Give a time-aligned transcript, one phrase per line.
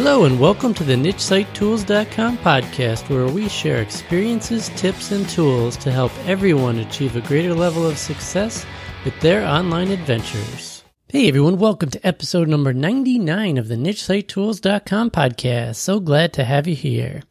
[0.00, 5.90] Hello, and welcome to the NicheSiteTools.com podcast, where we share experiences, tips, and tools to
[5.90, 8.64] help everyone achieve a greater level of success
[9.04, 10.84] with their online adventures.
[11.08, 15.76] Hey everyone, welcome to episode number 99 of the NicheSiteTools.com podcast.
[15.76, 17.22] So glad to have you here.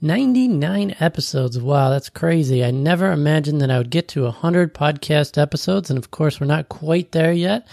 [0.00, 1.60] 99 episodes.
[1.60, 2.64] Wow, that's crazy.
[2.64, 6.46] I never imagined that I would get to 100 podcast episodes, and of course, we're
[6.46, 7.66] not quite there yet.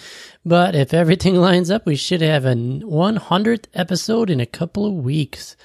[0.44, 5.04] But if everything lines up, we should have a 100th episode in a couple of
[5.04, 5.56] weeks.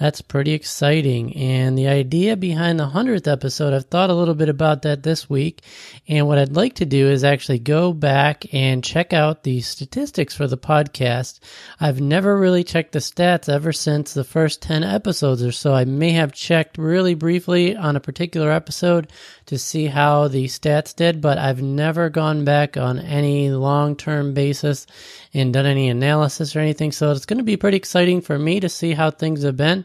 [0.00, 1.36] That's pretty exciting.
[1.36, 5.30] And the idea behind the 100th episode, I've thought a little bit about that this
[5.30, 5.62] week.
[6.08, 10.34] And what I'd like to do is actually go back and check out the statistics
[10.34, 11.38] for the podcast.
[11.78, 15.72] I've never really checked the stats ever since the first 10 episodes or so.
[15.72, 19.12] I may have checked really briefly on a particular episode
[19.46, 24.34] to see how the stats did, but I've never gone back on any long term
[24.34, 24.86] basis
[25.34, 26.92] and done any analysis or anything.
[26.92, 29.84] So it's going to be pretty exciting for me to see how things have been.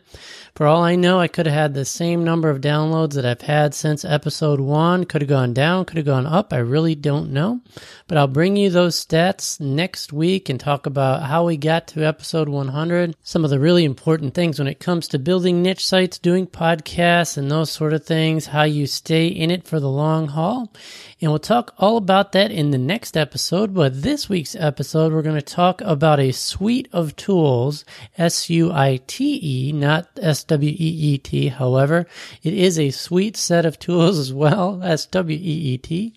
[0.55, 3.41] For all I know, I could have had the same number of downloads that I've
[3.41, 5.05] had since episode one.
[5.05, 6.51] Could have gone down, could have gone up.
[6.51, 7.61] I really don't know.
[8.07, 12.05] But I'll bring you those stats next week and talk about how we got to
[12.05, 13.15] episode 100.
[13.23, 17.37] Some of the really important things when it comes to building niche sites, doing podcasts,
[17.37, 20.73] and those sort of things, how you stay in it for the long haul.
[21.21, 23.73] And we'll talk all about that in the next episode.
[23.73, 27.85] But this week's episode, we're going to talk about a suite of tools,
[28.17, 31.47] S U I T E, not S W E E T.
[31.47, 32.05] However,
[32.43, 36.13] it is a suite set of tools as well, S W E E T.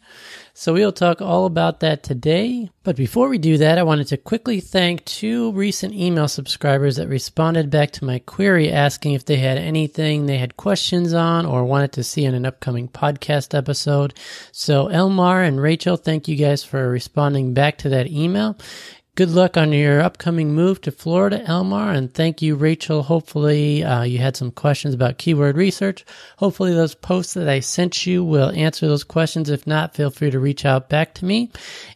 [0.54, 2.68] So we'll talk all about that today.
[2.82, 7.08] But before we do that, I wanted to quickly thank two recent email subscribers that
[7.08, 11.64] responded back to my query asking if they had anything they had questions on or
[11.64, 14.12] wanted to see in an upcoming podcast episode.
[14.52, 18.58] So Elmar and Rachel, thank you guys for responding back to that email.
[19.14, 23.02] Good luck on your upcoming move to Florida, Elmar, and thank you, Rachel.
[23.02, 26.02] Hopefully, uh, you had some questions about keyword research.
[26.38, 29.50] Hopefully, those posts that I sent you will answer those questions.
[29.50, 31.50] If not, feel free to reach out back to me.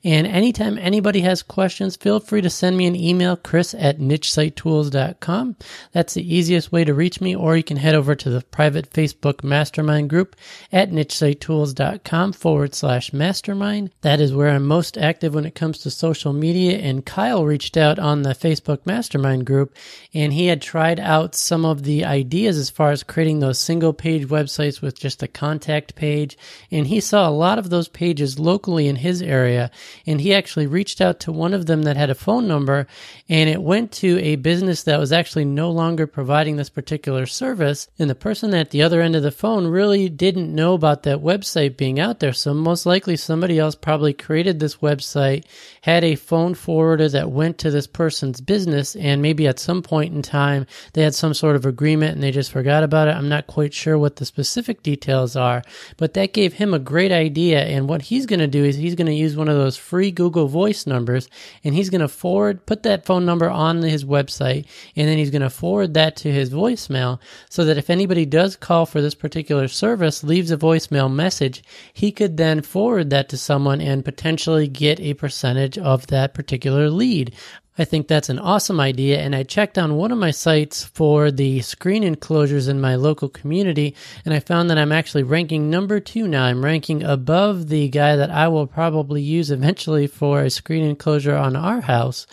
[0.05, 5.57] And anytime anybody has questions, feel free to send me an email, chris at nichesitetools.com.
[5.93, 8.91] That's the easiest way to reach me, or you can head over to the private
[8.91, 10.37] Facebook mastermind group
[10.71, 13.91] at nichesitetools.com forward slash mastermind.
[14.03, 17.77] That is where I'm most active when it comes to social media and Kyle reached
[17.77, 19.75] out on the Facebook Mastermind group
[20.13, 23.93] and he had tried out some of the ideas as far as creating those single
[23.93, 26.37] page websites with just a contact page.
[26.71, 29.71] And he saw a lot of those pages locally in his area.
[30.07, 32.87] And he actually reached out to one of them that had a phone number
[33.29, 37.89] and it went to a business that was actually no longer providing this particular service.
[37.99, 41.19] And the person at the other end of the phone really didn't know about that
[41.19, 42.33] website being out there.
[42.33, 45.45] So most likely somebody else probably created this website,
[45.83, 50.15] had a phone forward that went to this person's business, and maybe at some point
[50.15, 53.15] in time they had some sort of agreement and they just forgot about it.
[53.15, 55.63] I'm not quite sure what the specific details are,
[55.97, 57.65] but that gave him a great idea.
[57.65, 60.11] And what he's going to do is he's going to use one of those free
[60.11, 61.29] Google Voice numbers
[61.65, 65.31] and he's going to forward, put that phone number on his website, and then he's
[65.31, 67.19] going to forward that to his voicemail
[67.49, 71.63] so that if anybody does call for this particular service, leaves a voicemail message,
[71.93, 76.86] he could then forward that to someone and potentially get a percentage of that particular
[76.91, 77.35] lead.
[77.79, 79.19] I think that's an awesome idea.
[79.19, 83.29] And I checked on one of my sites for the screen enclosures in my local
[83.29, 86.45] community, and I found that I'm actually ranking number two now.
[86.45, 91.37] I'm ranking above the guy that I will probably use eventually for a screen enclosure
[91.37, 92.27] on our house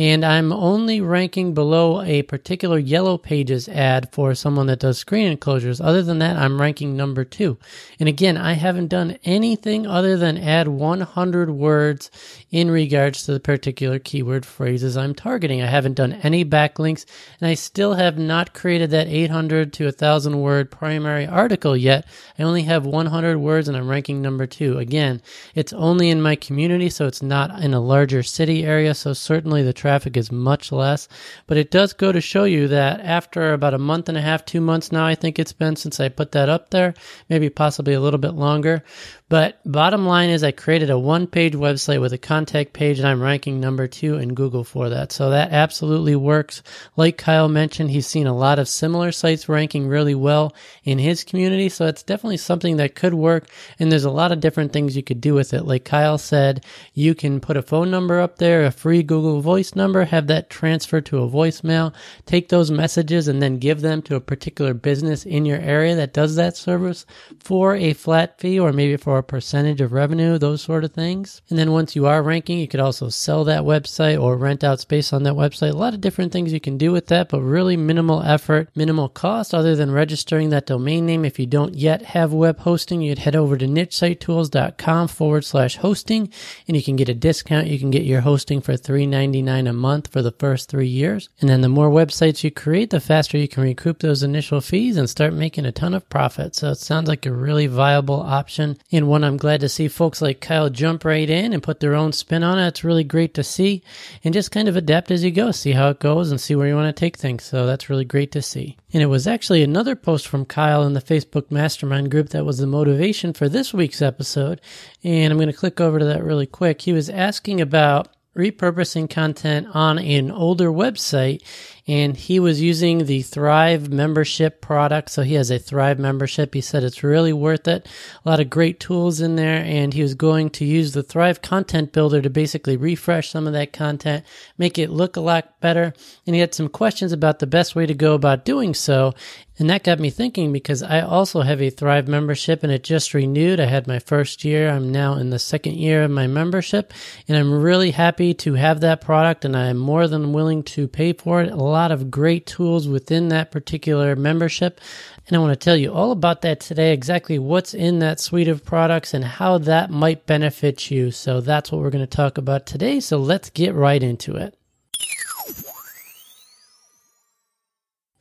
[0.00, 5.30] and I'm only ranking below a particular Yellow Pages ad for someone that does screen
[5.30, 5.78] enclosures.
[5.78, 7.58] Other than that, I'm ranking number two.
[7.98, 12.10] And again, I haven't done anything other than add 100 words
[12.50, 15.60] in regards to the particular keyword phrases I'm targeting.
[15.60, 17.04] I haven't done any backlinks,
[17.38, 22.06] and I still have not created that 800 to 1,000 word primary article yet.
[22.38, 24.78] I only have 100 words, and I'm ranking number two.
[24.78, 25.20] Again,
[25.54, 29.62] it's only in my community, so it's not in a larger city area, so certainly
[29.62, 31.08] the traffic is much less.
[31.46, 34.44] But it does go to show you that after about a month and a half,
[34.44, 36.94] two months now, I think it's been since I put that up there,
[37.28, 38.82] maybe possibly a little bit longer.
[39.30, 43.06] But bottom line is I created a one page website with a contact page and
[43.06, 45.12] I'm ranking number two in Google for that.
[45.12, 46.64] So that absolutely works.
[46.96, 51.22] Like Kyle mentioned, he's seen a lot of similar sites ranking really well in his
[51.22, 51.68] community.
[51.68, 53.46] So it's definitely something that could work.
[53.78, 55.64] And there's a lot of different things you could do with it.
[55.64, 59.76] Like Kyle said, you can put a phone number up there, a free Google voice
[59.76, 61.94] number, have that transfer to a voicemail,
[62.26, 66.12] take those messages and then give them to a particular business in your area that
[66.12, 67.06] does that service
[67.38, 71.40] for a flat fee or maybe for a percentage of revenue, those sort of things.
[71.48, 74.80] And then once you are ranking, you could also sell that website or rent out
[74.80, 75.70] space on that website.
[75.70, 79.08] A lot of different things you can do with that, but really minimal effort, minimal
[79.08, 81.24] cost other than registering that domain name.
[81.24, 86.32] If you don't yet have web hosting, you'd head over to nichesitetools.com forward slash hosting
[86.66, 87.68] and you can get a discount.
[87.68, 91.28] You can get your hosting for $3.99 a month for the first three years.
[91.40, 94.96] And then the more websites you create, the faster you can recoup those initial fees
[94.96, 96.56] and start making a ton of profit.
[96.56, 100.22] So it sounds like a really viable option and one I'm glad to see folks
[100.22, 102.68] like Kyle jump right in and put their own spin on it.
[102.68, 103.82] It's really great to see
[104.24, 106.68] and just kind of adapt as you go, see how it goes and see where
[106.68, 107.44] you want to take things.
[107.44, 108.76] So that's really great to see.
[108.92, 112.58] And it was actually another post from Kyle in the Facebook Mastermind group that was
[112.58, 114.60] the motivation for this week's episode.
[115.04, 116.82] And I'm going to click over to that really quick.
[116.82, 121.42] He was asking about repurposing content on an older website
[121.86, 125.10] and he was using the Thrive membership product.
[125.10, 126.54] So he has a Thrive membership.
[126.54, 127.88] He said it's really worth it.
[128.24, 129.62] A lot of great tools in there.
[129.64, 133.52] And he was going to use the Thrive content builder to basically refresh some of
[133.54, 134.24] that content,
[134.58, 135.92] make it look a lot better.
[136.26, 139.14] And he had some questions about the best way to go about doing so.
[139.60, 143.12] And that got me thinking because I also have a Thrive membership and it just
[143.12, 143.60] renewed.
[143.60, 144.70] I had my first year.
[144.70, 146.94] I'm now in the second year of my membership
[147.28, 150.88] and I'm really happy to have that product and I am more than willing to
[150.88, 151.52] pay for it.
[151.52, 154.80] A lot of great tools within that particular membership.
[155.26, 158.48] And I want to tell you all about that today, exactly what's in that suite
[158.48, 161.10] of products and how that might benefit you.
[161.10, 163.00] So that's what we're going to talk about today.
[163.00, 164.59] So let's get right into it.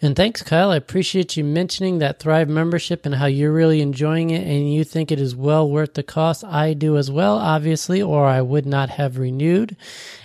[0.02, 0.72] And thanks, Kyle.
[0.72, 4.86] I appreciate you mentioning that Thrive membership and how you're really enjoying it and you
[4.86, 6.46] think it is well worth the cost.
[6.46, 9.76] I do as well, obviously, or I would not have renewed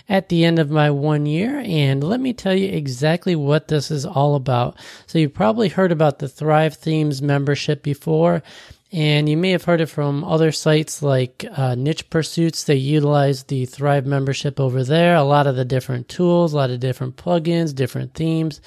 [0.07, 1.61] at the end of my one year.
[1.65, 4.77] And let me tell you exactly what this is all about.
[5.07, 8.43] So you probably heard about the Thrive Themes membership before.
[8.93, 12.63] And you may have heard it from other sites like uh, Niche Pursuits.
[12.63, 15.15] They utilize the Thrive membership over there.
[15.15, 18.61] A lot of the different tools, a lot of different plugins, different themes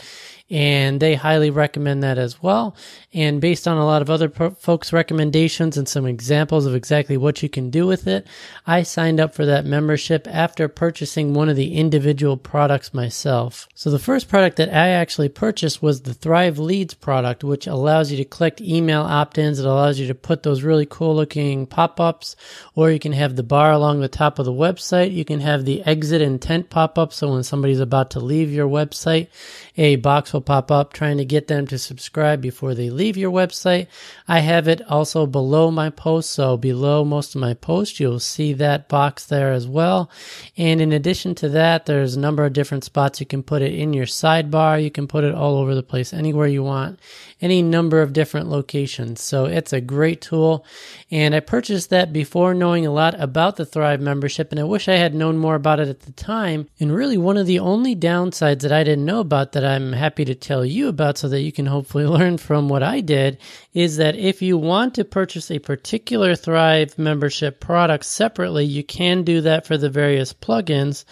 [0.50, 2.74] and they highly recommend that as well.
[3.12, 7.42] And based on a lot of other folks' recommendations and some examples of exactly what
[7.42, 8.26] you can do with it,
[8.66, 13.68] I signed up for that membership after purchasing one of the individual products myself.
[13.74, 18.10] So the first product that I actually purchased was the Thrive Leads product, which allows
[18.10, 19.58] you to collect email opt-ins.
[19.58, 22.36] It allows you to put those really cool looking pop-ups,
[22.74, 25.12] or you can have the bar along the top of the website.
[25.12, 27.12] You can have the exit intent pop-up.
[27.12, 29.28] So when somebody's about to leave your website,
[29.76, 33.30] a box will pop up trying to get them to subscribe before they leave your
[33.30, 33.86] website.
[34.26, 36.30] I have it also below my post.
[36.30, 40.10] So below most of my posts, you'll see that box there as well.
[40.56, 43.74] And in addition to that, there's a number of different spots you can put it
[43.74, 44.82] in your sidebar.
[44.82, 46.98] You can put it all over the place, anywhere you want,
[47.40, 49.22] any number of different locations.
[49.22, 50.64] So it's a great tool.
[51.10, 54.50] And I purchased that before knowing a lot about the Thrive membership.
[54.50, 56.68] And I wish I had known more about it at the time.
[56.78, 60.24] And really one of the only downsides that I didn't know about that I'm happy
[60.28, 63.38] to tell you about so that you can hopefully learn from what I did
[63.74, 69.24] is that if you want to purchase a particular Thrive membership product separately, you can
[69.24, 71.04] do that for the various plugins.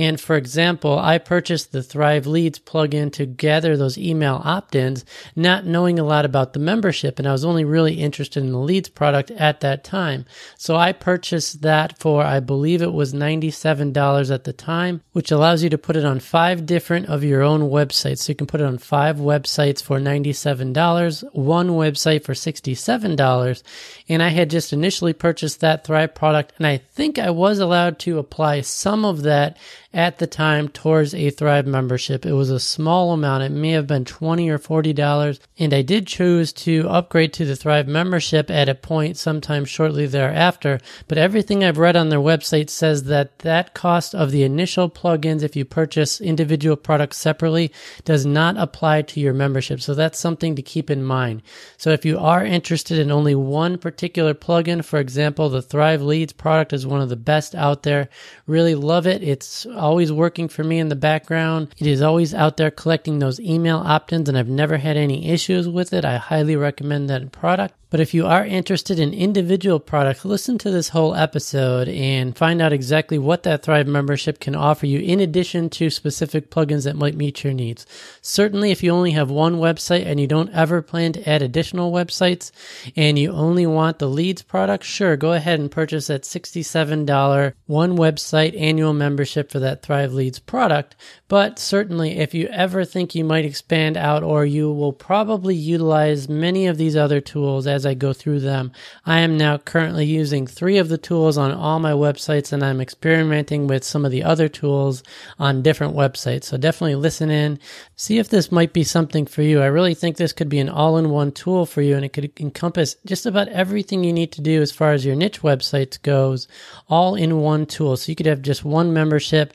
[0.00, 5.04] And for example, I purchased the Thrive Leads plugin to gather those email opt ins,
[5.36, 7.18] not knowing a lot about the membership.
[7.18, 10.24] And I was only really interested in the Leads product at that time.
[10.56, 15.62] So I purchased that for, I believe it was $97 at the time, which allows
[15.62, 18.20] you to put it on five different of your own websites.
[18.20, 23.62] So you can put it on five websites for $97, one website for $67.
[24.08, 26.54] And I had just initially purchased that Thrive product.
[26.56, 29.58] And I think I was allowed to apply some of that
[29.92, 32.24] at the time towards a Thrive membership.
[32.24, 33.42] It was a small amount.
[33.42, 35.40] It may have been 20 or $40.
[35.58, 40.06] And I did choose to upgrade to the Thrive membership at a point sometime shortly
[40.06, 40.78] thereafter.
[41.08, 45.42] But everything I've read on their website says that that cost of the initial plugins,
[45.42, 47.72] if you purchase individual products separately,
[48.04, 49.80] does not apply to your membership.
[49.80, 51.42] So that's something to keep in mind.
[51.76, 56.32] So if you are interested in only one particular plugin, for example, the Thrive Leads
[56.32, 58.08] product is one of the best out there.
[58.46, 59.22] Really love it.
[59.24, 61.74] It's always working for me in the background.
[61.78, 65.68] It is always out there collecting those email opt-ins and I've never had any issues
[65.68, 66.04] with it.
[66.04, 67.74] I highly recommend that product.
[67.90, 72.62] But if you are interested in individual products, listen to this whole episode and find
[72.62, 76.94] out exactly what that Thrive membership can offer you in addition to specific plugins that
[76.94, 77.86] might meet your needs.
[78.22, 81.90] Certainly, if you only have one website and you don't ever plan to add additional
[81.90, 82.52] websites
[82.94, 87.96] and you only want the leads product, sure, go ahead and purchase that $67 one
[87.96, 90.96] website annual membership for that that Thrive Leads product.
[91.28, 96.28] But certainly, if you ever think you might expand out, or you will probably utilize
[96.28, 98.72] many of these other tools as I go through them,
[99.06, 102.80] I am now currently using three of the tools on all my websites, and I'm
[102.80, 105.04] experimenting with some of the other tools
[105.38, 106.44] on different websites.
[106.44, 107.60] So definitely listen in,
[107.94, 109.60] see if this might be something for you.
[109.60, 112.12] I really think this could be an all in one tool for you, and it
[112.12, 116.02] could encompass just about everything you need to do as far as your niche websites
[116.02, 116.48] goes,
[116.88, 117.96] all in one tool.
[117.96, 119.54] So you could have just one membership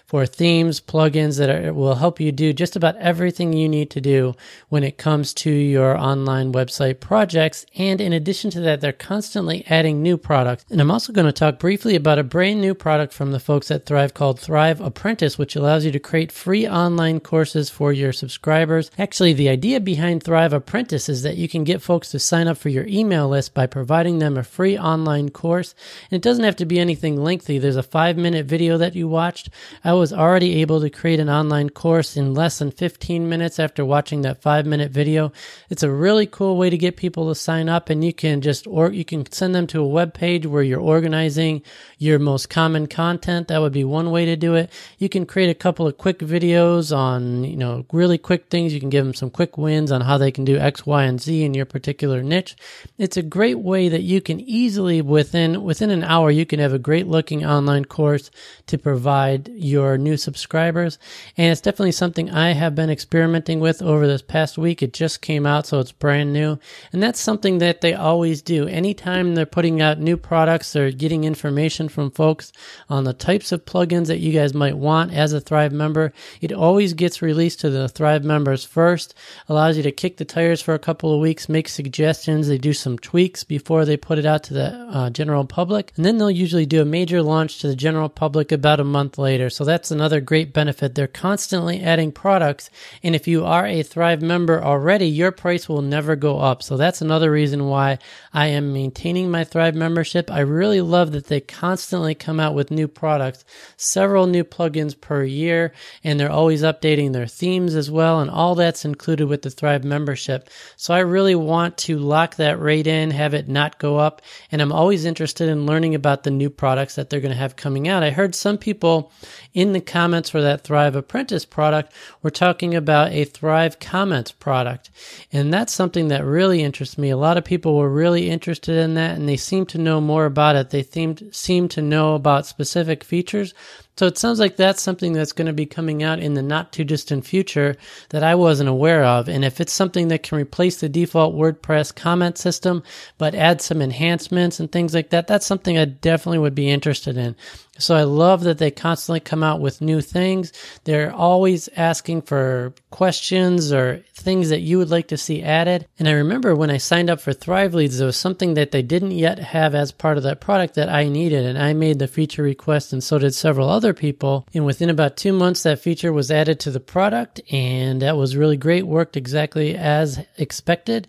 [0.11, 4.01] for themes, plugins that are, will help you do just about everything you need to
[4.01, 4.35] do
[4.67, 7.65] when it comes to your online website projects.
[7.77, 10.65] And in addition to that, they're constantly adding new products.
[10.69, 13.71] And I'm also going to talk briefly about a brand new product from the folks
[13.71, 18.11] at Thrive called Thrive Apprentice, which allows you to create free online courses for your
[18.11, 18.91] subscribers.
[18.97, 22.57] Actually, the idea behind Thrive Apprentice is that you can get folks to sign up
[22.57, 25.73] for your email list by providing them a free online course.
[26.09, 27.59] And it doesn't have to be anything lengthy.
[27.59, 29.49] There's a five minute video that you watched.
[29.85, 33.85] I was already able to create an online course in less than 15 minutes after
[33.85, 35.31] watching that five minute video.
[35.69, 38.65] It's a really cool way to get people to sign up and you can just,
[38.65, 41.61] or you can send them to a web page where you're organizing
[41.99, 43.47] your most common content.
[43.49, 44.71] That would be one way to do it.
[44.97, 48.73] You can create a couple of quick videos on, you know, really quick things.
[48.73, 51.21] You can give them some quick wins on how they can do X, Y, and
[51.21, 52.55] Z in your particular niche.
[52.97, 56.73] It's a great way that you can easily within, within an hour, you can have
[56.73, 58.31] a great looking online course
[58.65, 60.99] to provide your new subscribers.
[61.37, 64.81] And it's definitely something I have been experimenting with over this past week.
[64.81, 66.59] It just came out, so it's brand new.
[66.91, 68.67] And that's something that they always do.
[68.67, 72.51] Anytime they're putting out new products or getting information from folks
[72.89, 76.51] on the types of plugins that you guys might want as a Thrive member, it
[76.51, 79.13] always gets released to the Thrive members first,
[79.49, 82.47] allows you to kick the tires for a couple of weeks, make suggestions.
[82.47, 85.91] They do some tweaks before they put it out to the uh, general public.
[85.95, 89.17] And then they'll usually do a major launch to the general public about a month
[89.17, 89.49] later.
[89.49, 90.93] So that's that's another great benefit.
[90.93, 92.69] They're constantly adding products.
[93.01, 96.61] And if you are a Thrive member already, your price will never go up.
[96.61, 97.97] So that's another reason why
[98.31, 100.29] I am maintaining my Thrive membership.
[100.29, 103.43] I really love that they constantly come out with new products,
[103.75, 105.73] several new plugins per year,
[106.03, 108.19] and they're always updating their themes as well.
[108.19, 110.47] And all that's included with the Thrive membership.
[110.75, 114.21] So I really want to lock that rate in, have it not go up.
[114.51, 117.55] And I'm always interested in learning about the new products that they're going to have
[117.55, 118.03] coming out.
[118.03, 119.11] I heard some people
[119.53, 124.89] in the comments for that Thrive Apprentice product, we're talking about a Thrive Comments product.
[125.31, 127.09] And that's something that really interests me.
[127.09, 130.25] A lot of people were really interested in that and they seem to know more
[130.25, 130.69] about it.
[130.69, 133.53] They seemed, seem to know about specific features,
[133.97, 136.71] so it sounds like that's something that's going to be coming out in the not
[136.71, 137.75] too distant future
[138.09, 139.27] that I wasn't aware of.
[139.27, 142.83] And if it's something that can replace the default WordPress comment system,
[143.17, 147.17] but add some enhancements and things like that, that's something I definitely would be interested
[147.17, 147.35] in.
[147.77, 150.51] So I love that they constantly come out with new things.
[150.83, 155.87] They're always asking for questions or things that you would like to see added.
[155.97, 158.83] And I remember when I signed up for Thrive Leads, there was something that they
[158.83, 161.43] didn't yet have as part of that product that I needed.
[161.43, 164.47] And I made the feature request and so did several others other people.
[164.53, 168.37] And within about two months, that feature was added to the product, and that was
[168.37, 168.85] really great.
[168.85, 171.07] Worked exactly as expected.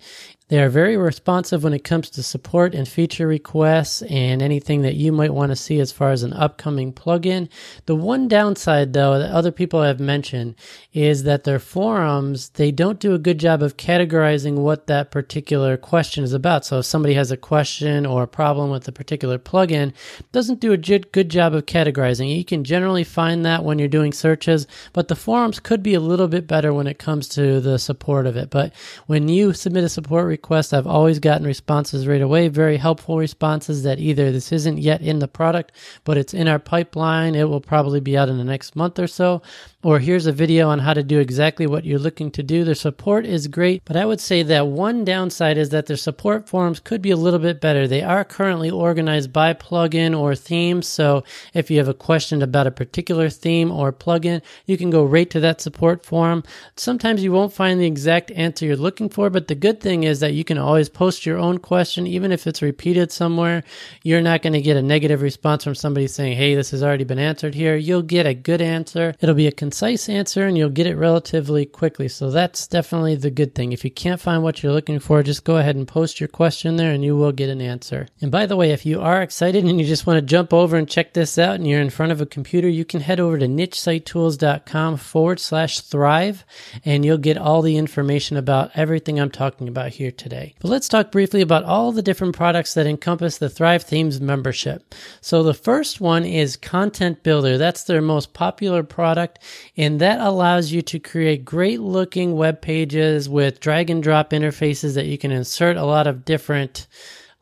[0.49, 4.95] They are very responsive when it comes to support and feature requests and anything that
[4.95, 7.47] you might want to see as far as an upcoming plugin.
[7.85, 10.55] The one downside, though, that other people have mentioned
[10.91, 15.77] is that their forums, they don't do a good job of categorizing what that particular
[15.77, 16.65] question is about.
[16.65, 19.93] So if somebody has a question or a problem with a particular plugin,
[20.33, 22.35] doesn't do a good job of categorizing.
[22.35, 26.01] You can generally find that when you're doing searches, but the forums could be a
[26.01, 28.49] little bit better when it comes to the support of it.
[28.49, 28.73] But
[29.07, 33.83] when you submit a support request, I've always gotten responses right away, very helpful responses
[33.83, 35.71] that either this isn't yet in the product,
[36.03, 37.35] but it's in our pipeline.
[37.35, 39.41] It will probably be out in the next month or so.
[39.83, 42.63] Or here's a video on how to do exactly what you're looking to do.
[42.63, 46.47] Their support is great, but I would say that one downside is that their support
[46.47, 47.85] forms could be a little bit better.
[47.85, 50.81] They are currently organized by plugin or theme.
[50.81, 51.23] So
[51.53, 55.29] if you have a question about a particular theme or plugin, you can go right
[55.29, 56.43] to that support forum.
[56.77, 60.22] Sometimes you won't find the exact answer you're looking for, but the good thing is
[60.23, 63.61] that you can always post your own question, even if it's repeated somewhere.
[64.03, 67.03] You're not going to get a negative response from somebody saying, Hey, this has already
[67.03, 67.75] been answered here.
[67.75, 69.15] You'll get a good answer.
[69.19, 72.07] It'll be a concise answer and you'll get it relatively quickly.
[72.07, 73.73] So that's definitely the good thing.
[73.73, 76.77] If you can't find what you're looking for, just go ahead and post your question
[76.77, 78.07] there and you will get an answer.
[78.21, 80.77] And by the way, if you are excited and you just want to jump over
[80.77, 83.37] and check this out and you're in front of a computer, you can head over
[83.37, 86.45] to nichesitetools.com forward slash thrive
[86.85, 90.55] and you'll get all the information about everything I'm talking about here today.
[90.59, 94.95] But let's talk briefly about all the different products that encompass the Thrive Themes membership.
[95.21, 97.57] So the first one is Content Builder.
[97.57, 99.39] That's their most popular product,
[99.77, 104.95] and that allows you to create great looking web pages with drag and drop interfaces
[104.95, 106.87] that you can insert a lot of different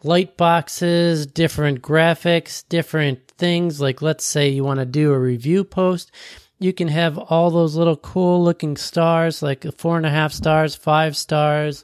[0.04, 3.80] light boxes, different graphics, different things.
[3.80, 6.12] Like, let's say you want to do a review post.
[6.60, 10.76] You can have all those little cool looking stars, like four and a half stars,
[10.76, 11.84] five stars,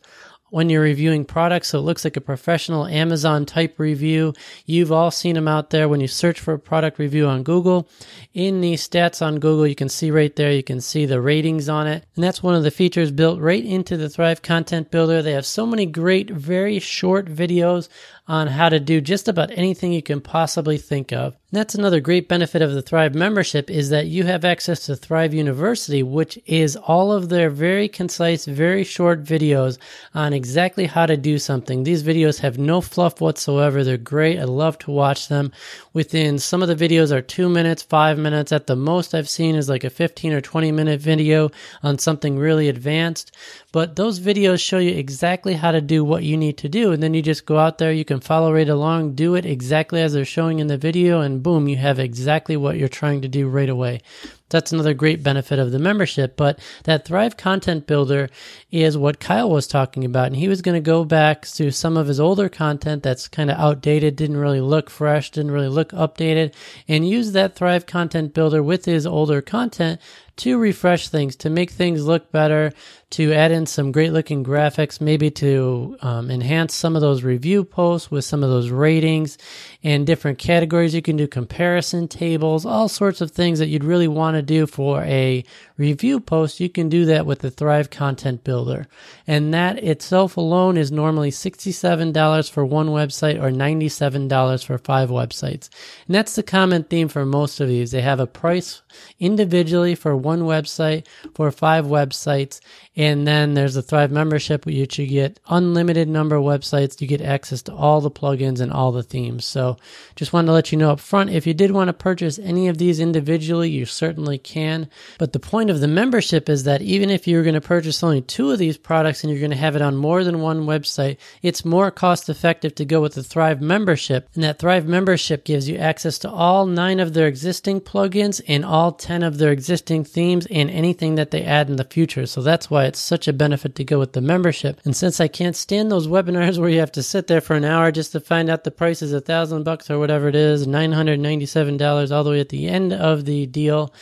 [0.49, 1.69] when you're reviewing products.
[1.69, 4.33] So it looks like a professional Amazon type review.
[4.65, 7.89] You've all seen them out there when you search for a product review on Google.
[8.33, 11.69] In the stats on Google, you can see right there, you can see the ratings
[11.69, 12.05] on it.
[12.15, 15.21] And that's one of the features built right into the Thrive Content Builder.
[15.21, 17.89] They have so many great, very short videos
[18.27, 21.33] on how to do just about anything you can possibly think of.
[21.49, 24.97] And that's another great benefit of the Thrive membership is that you have access to
[24.97, 29.77] Thrive University, which is all of their very concise, very short videos
[30.13, 31.83] on exactly how to do something.
[31.83, 33.85] These videos have no fluff whatsoever.
[33.85, 34.39] They're great.
[34.39, 35.53] I love to watch them.
[35.97, 38.51] Within some of the videos are two minutes, five minutes.
[38.51, 41.49] At the most I've seen is like a 15 or 20 minute video
[41.81, 43.35] on something really advanced.
[43.71, 46.91] But those videos show you exactly how to do what you need to do.
[46.91, 49.99] And then you just go out there, you can follow right along, do it exactly
[49.99, 53.27] as they're showing in the video, and boom, you have exactly what you're trying to
[53.27, 54.01] do right away.
[54.49, 56.37] That's another great benefit of the membership.
[56.37, 58.29] But that Thrive Content Builder
[58.71, 60.27] is what Kyle was talking about.
[60.27, 63.49] And he was going to go back to some of his older content that's kind
[63.49, 66.53] of outdated, didn't really look fresh, didn't really look updated,
[66.87, 69.99] and use that Thrive Content Builder with his older content
[70.37, 72.71] to refresh things, to make things look better,
[73.09, 77.63] to add in some great looking graphics, maybe to um, enhance some of those review
[77.63, 79.37] posts with some of those ratings
[79.81, 80.93] and different categories.
[80.93, 84.67] You can do comparison tables, all sorts of things that you'd really want to do
[84.67, 85.45] for a
[85.77, 86.59] review post.
[86.59, 88.87] You can do that with the Thrive Content Builder.
[89.25, 95.69] And that itself alone is normally $67 for one website or $97 for five websites.
[96.07, 97.91] And that's the common theme for most of these.
[97.91, 98.81] They have a price
[99.17, 101.01] individually for one website,
[101.35, 102.55] for five websites,
[102.97, 106.99] and then there's the Thrive membership, which you get unlimited number of websites.
[106.99, 109.45] You get access to all the plugins and all the themes.
[109.45, 109.77] So
[110.15, 112.67] just wanted to let you know up front, if you did want to purchase any
[112.69, 114.89] of these individually, you certainly can.
[115.19, 118.21] But the point of the membership is that even if you're going to purchase only
[118.21, 121.17] two of these products and you're going to have it on more than one website,
[121.43, 124.27] it's more cost effective to go with the Thrive membership.
[124.33, 128.65] And that Thrive membership gives you access to all nine of their existing plugins and
[128.65, 132.25] all 10 of their existing themes and anything that they add in the future.
[132.25, 134.81] So that's why it's such a benefit to go with the membership.
[134.83, 137.65] And since I can't stand those webinars where you have to sit there for an
[137.65, 140.65] hour just to find out the price is a thousand bucks or whatever it is,
[140.65, 143.93] $997 all the way at the end of the deal,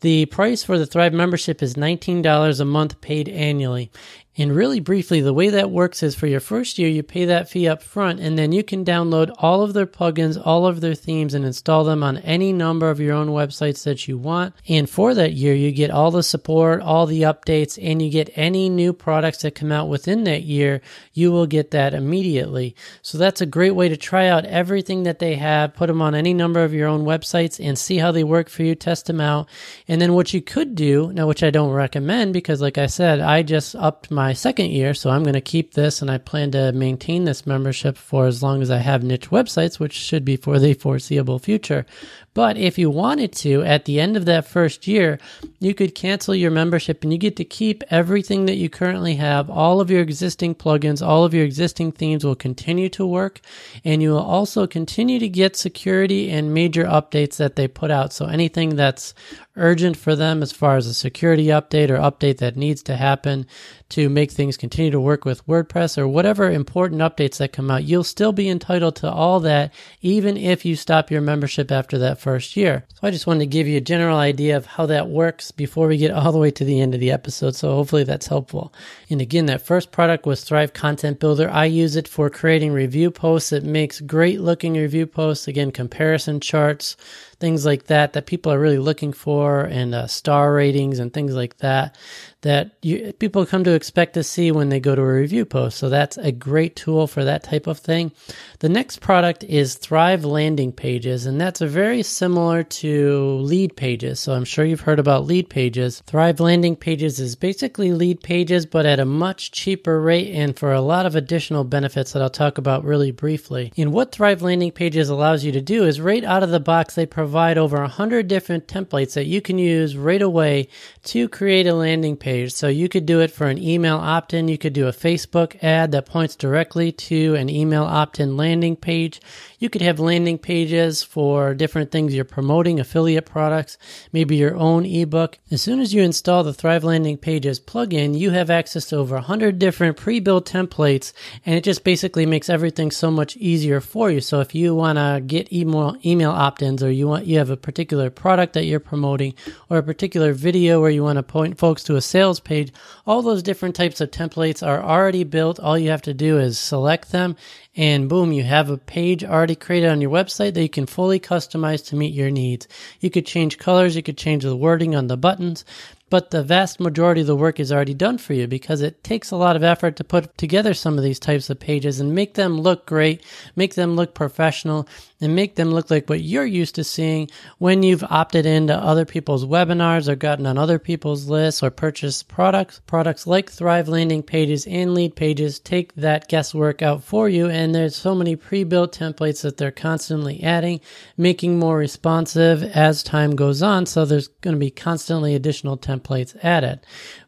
[0.00, 3.92] the price for the Thrive membership is $19 a month paid annually.
[4.38, 7.50] And really briefly, the way that works is for your first year, you pay that
[7.50, 10.94] fee up front, and then you can download all of their plugins, all of their
[10.94, 14.54] themes, and install them on any number of your own websites that you want.
[14.66, 18.30] And for that year, you get all the support, all the updates, and you get
[18.34, 20.80] any new products that come out within that year,
[21.12, 22.74] you will get that immediately.
[23.02, 26.14] So that's a great way to try out everything that they have, put them on
[26.14, 29.20] any number of your own websites, and see how they work for you, test them
[29.20, 29.46] out.
[29.88, 33.20] And then what you could do, now, which I don't recommend because, like I said,
[33.20, 36.16] I just upped my my second year, so I'm going to keep this and I
[36.16, 40.24] plan to maintain this membership for as long as I have niche websites, which should
[40.24, 41.84] be for the foreseeable future.
[42.34, 45.18] But if you wanted to, at the end of that first year,
[45.60, 49.50] you could cancel your membership and you get to keep everything that you currently have.
[49.50, 53.40] All of your existing plugins, all of your existing themes will continue to work.
[53.84, 58.14] And you will also continue to get security and major updates that they put out.
[58.14, 59.12] So anything that's
[59.56, 63.46] urgent for them as far as a security update or update that needs to happen
[63.90, 67.84] to make things continue to work with WordPress or whatever important updates that come out,
[67.84, 72.18] you'll still be entitled to all that even if you stop your membership after that
[72.22, 72.84] first year.
[72.94, 75.88] So I just wanted to give you a general idea of how that works before
[75.88, 77.56] we get all the way to the end of the episode.
[77.56, 78.72] So hopefully that's helpful.
[79.10, 81.50] And again, that first product was Thrive Content Builder.
[81.50, 83.52] I use it for creating review posts.
[83.52, 85.48] It makes great looking review posts.
[85.48, 86.96] Again, comparison charts
[87.42, 91.34] things like that that people are really looking for and uh, star ratings and things
[91.34, 91.96] like that
[92.42, 95.78] that you, people come to expect to see when they go to a review post.
[95.78, 98.12] So that's a great tool for that type of thing.
[98.58, 104.18] The next product is Thrive landing pages, and that's a very similar to lead pages.
[104.20, 106.02] So I'm sure you've heard about lead pages.
[106.06, 110.72] Thrive landing pages is basically lead pages, but at a much cheaper rate and for
[110.72, 113.72] a lot of additional benefits that I'll talk about really briefly.
[113.76, 116.96] And what Thrive landing pages allows you to do is right out of the box,
[116.96, 120.68] they provide over 100 different templates that you can use right away
[121.04, 122.52] to create a landing page page.
[122.52, 124.48] So you could do it for an email opt in.
[124.48, 128.76] You could do a Facebook ad that points directly to an email opt in landing
[128.76, 129.20] page.
[129.62, 133.78] You could have landing pages for different things you're promoting, affiliate products,
[134.12, 135.38] maybe your own ebook.
[135.52, 139.14] As soon as you install the Thrive Landing Pages plugin, you have access to over
[139.14, 141.12] 100 different pre built templates,
[141.46, 144.20] and it just basically makes everything so much easier for you.
[144.20, 147.50] So if you want to get email, email opt ins or you want you have
[147.50, 149.32] a particular product that you're promoting
[149.70, 152.72] or a particular video where you want to point folks to a sales page,
[153.06, 155.60] all those different types of templates are already built.
[155.60, 157.36] All you have to do is select them
[157.74, 161.18] and boom, you have a page already created on your website that you can fully
[161.18, 162.68] customize to meet your needs.
[163.00, 165.64] You could change colors, you could change the wording on the buttons,
[166.12, 169.30] but the vast majority of the work is already done for you because it takes
[169.30, 172.34] a lot of effort to put together some of these types of pages and make
[172.34, 173.24] them look great,
[173.56, 174.86] make them look professional,
[175.22, 179.06] and make them look like what you're used to seeing when you've opted into other
[179.06, 182.82] people's webinars or gotten on other people's lists or purchased products.
[182.86, 187.48] Products like Thrive landing pages and lead pages take that guesswork out for you.
[187.48, 190.80] And there's so many pre built templates that they're constantly adding,
[191.16, 193.86] making more responsive as time goes on.
[193.86, 196.80] So there's going to be constantly additional templates templates added.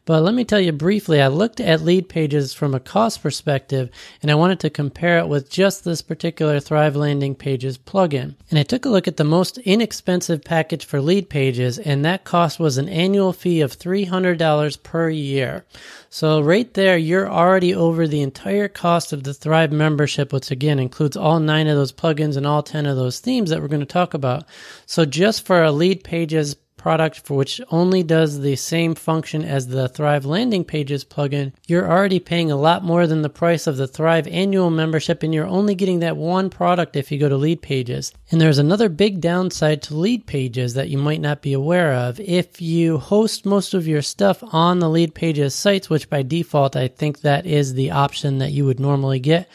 [0.05, 3.89] But let me tell you briefly, I looked at lead pages from a cost perspective
[4.21, 8.35] and I wanted to compare it with just this particular Thrive Landing Pages plugin.
[8.51, 12.23] And I took a look at the most inexpensive package for lead pages and that
[12.23, 15.65] cost was an annual fee of $300 per year.
[16.09, 20.77] So right there, you're already over the entire cost of the Thrive membership, which again
[20.77, 23.79] includes all nine of those plugins and all 10 of those themes that we're going
[23.79, 24.45] to talk about.
[24.85, 26.55] So just for a lead pages
[26.85, 31.91] product for which only does the same function as the Thrive landing pages plugin, you're
[31.91, 35.47] already paying a lot more than the price of the Thrive annual membership and you're
[35.47, 38.13] only getting that one product if you go to lead pages.
[38.29, 42.19] And there's another big downside to lead pages that you might not be aware of.
[42.19, 46.75] If you host most of your stuff on the lead pages sites, which by default
[46.75, 49.49] I think that is the option that you would normally get,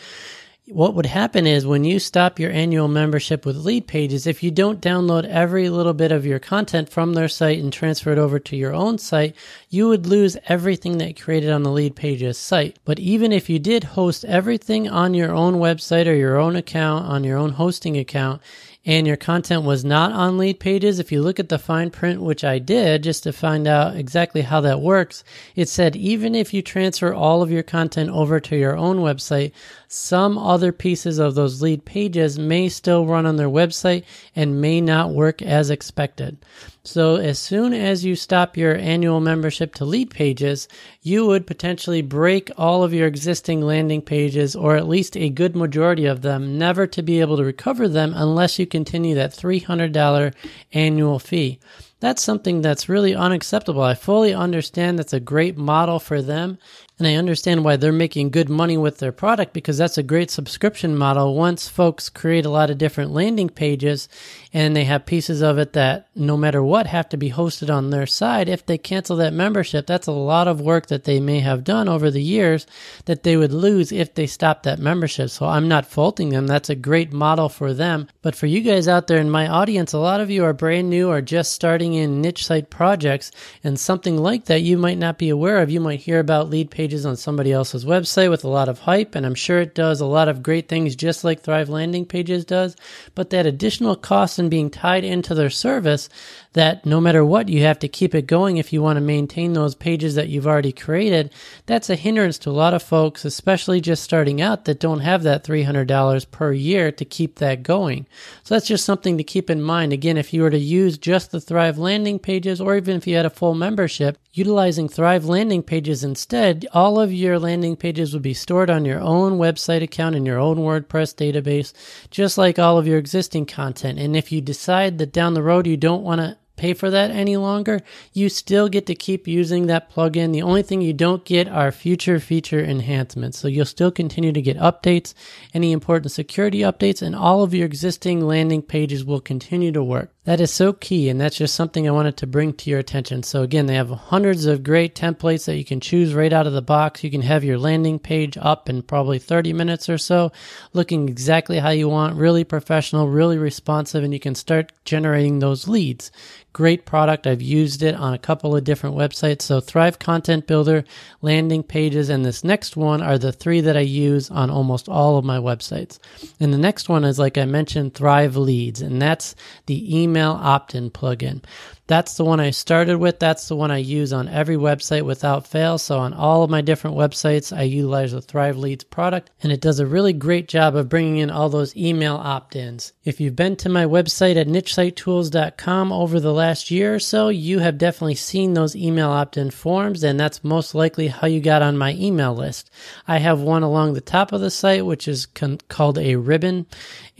[0.70, 4.50] what would happen is when you stop your annual membership with lead pages, if you
[4.50, 8.38] don't download every little bit of your content from their site and transfer it over
[8.38, 9.34] to your own site,
[9.68, 12.78] you would lose everything that you created on the lead pages site.
[12.84, 17.06] But even if you did host everything on your own website or your own account,
[17.06, 18.40] on your own hosting account,
[18.86, 22.22] and your content was not on lead pages, if you look at the fine print,
[22.22, 25.22] which I did just to find out exactly how that works,
[25.54, 29.52] it said even if you transfer all of your content over to your own website,
[29.92, 34.04] some other pieces of those lead pages may still run on their website
[34.36, 36.38] and may not work as expected.
[36.84, 40.68] So, as soon as you stop your annual membership to lead pages,
[41.02, 45.56] you would potentially break all of your existing landing pages, or at least a good
[45.56, 50.32] majority of them, never to be able to recover them unless you continue that $300
[50.72, 51.58] annual fee.
[51.98, 53.82] That's something that's really unacceptable.
[53.82, 56.58] I fully understand that's a great model for them
[57.00, 60.30] and I understand why they're making good money with their product because that's a great
[60.30, 61.34] subscription model.
[61.34, 64.06] Once folks create a lot of different landing pages
[64.52, 67.88] and they have pieces of it that no matter what have to be hosted on
[67.88, 71.40] their side, if they cancel that membership, that's a lot of work that they may
[71.40, 72.66] have done over the years
[73.06, 75.30] that they would lose if they stop that membership.
[75.30, 76.46] So I'm not faulting them.
[76.46, 78.08] That's a great model for them.
[78.20, 80.90] But for you guys out there in my audience, a lot of you are brand
[80.90, 83.30] new or just starting in niche site projects
[83.64, 85.70] and something like that you might not be aware of.
[85.70, 88.80] You might hear about lead pages pages on somebody else's website with a lot of
[88.80, 92.04] hype, and I'm sure it does a lot of great things just like Thrive Landing
[92.04, 92.74] Pages does.
[93.14, 96.08] But that additional cost and being tied into their service,
[96.52, 99.52] that no matter what, you have to keep it going if you want to maintain
[99.52, 101.32] those pages that you've already created,
[101.66, 105.22] that's a hindrance to a lot of folks, especially just starting out, that don't have
[105.22, 108.06] that $300 per year to keep that going.
[108.42, 109.92] So that's just something to keep in mind.
[109.92, 113.14] Again, if you were to use just the Thrive landing pages, or even if you
[113.14, 118.22] had a full membership, utilizing Thrive landing pages instead, all of your landing pages would
[118.22, 121.72] be stored on your own website account in your own WordPress database,
[122.10, 123.98] just like all of your existing content.
[124.00, 127.10] And if you decide that down the road you don't want to pay for that
[127.10, 127.80] any longer,
[128.12, 130.34] you still get to keep using that plugin.
[130.34, 133.38] The only thing you don't get are future feature enhancements.
[133.38, 135.14] So you'll still continue to get updates,
[135.54, 140.10] any important security updates, and all of your existing landing pages will continue to work.
[140.24, 143.22] That is so key, and that's just something I wanted to bring to your attention.
[143.22, 146.52] So, again, they have hundreds of great templates that you can choose right out of
[146.52, 147.02] the box.
[147.02, 150.30] You can have your landing page up in probably 30 minutes or so,
[150.74, 155.66] looking exactly how you want, really professional, really responsive, and you can start generating those
[155.66, 156.12] leads.
[156.52, 157.26] Great product.
[157.26, 159.42] I've used it on a couple of different websites.
[159.42, 160.84] So, Thrive Content Builder,
[161.22, 165.16] landing pages, and this next one are the three that I use on almost all
[165.16, 165.98] of my websites.
[166.40, 170.32] And the next one is, like I mentioned, Thrive Leads, and that's the email email
[170.42, 171.42] opt in plugin.
[171.90, 173.18] That's the one I started with.
[173.18, 175.76] That's the one I use on every website without fail.
[175.76, 179.60] So on all of my different websites, I utilize the Thrive Leads product and it
[179.60, 182.92] does a really great job of bringing in all those email opt-ins.
[183.02, 187.58] If you've been to my website at nichesitetools.com over the last year or so, you
[187.58, 191.76] have definitely seen those email opt-in forms and that's most likely how you got on
[191.76, 192.70] my email list.
[193.08, 196.66] I have one along the top of the site, which is con- called a ribbon